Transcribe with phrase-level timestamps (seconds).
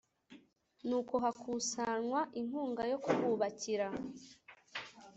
[0.87, 3.87] nuko hakusanywa inkunga yo kububakira